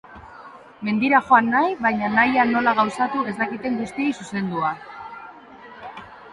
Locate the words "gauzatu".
2.81-3.27